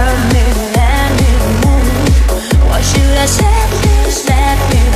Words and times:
Let 0.00 0.32
me, 0.32 0.42
let 0.76 1.10
me, 1.18 1.28
let 1.62 1.84
me. 1.84 2.68
Why 2.68 2.80
should 2.80 3.18
I 3.18 3.26
set 3.26 3.70
Please, 3.82 4.28
let 4.28 4.58
me? 4.72 4.89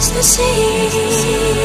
Is 0.00 0.10
the 0.12 0.22
sea. 0.22 1.59